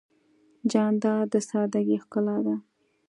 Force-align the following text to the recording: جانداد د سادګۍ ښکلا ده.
جانداد 0.71 1.25
د 1.31 1.33
سادګۍ 1.49 1.97
ښکلا 2.03 2.37
ده. 2.45 2.55